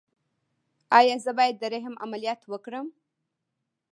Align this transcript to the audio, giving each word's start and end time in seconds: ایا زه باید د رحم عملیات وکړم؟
ایا 0.97 1.15
زه 1.25 1.31
باید 1.37 1.55
د 1.59 1.63
رحم 1.73 1.95
عملیات 2.03 2.41
وکړم؟ 2.47 2.87